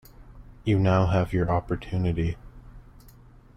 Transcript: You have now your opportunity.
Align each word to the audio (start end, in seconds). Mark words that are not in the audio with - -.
You 0.63 0.77
have 0.83 0.83
now 0.83 1.27
your 1.29 1.51
opportunity. 1.51 2.35